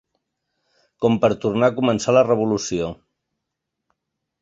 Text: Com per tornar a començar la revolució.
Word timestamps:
Com 1.05 1.19
per 1.27 1.31
tornar 1.45 1.71
a 1.73 1.77
començar 1.81 2.17
la 2.19 2.25
revolució. 2.31 2.91